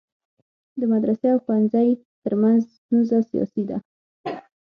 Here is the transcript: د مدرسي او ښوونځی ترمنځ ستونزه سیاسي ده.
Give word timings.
د 0.79 0.81
مدرسي 0.93 1.27
او 1.33 1.39
ښوونځی 1.43 1.89
ترمنځ 2.23 2.61
ستونزه 2.77 3.17
سیاسي 3.29 3.63
ده. 3.69 3.77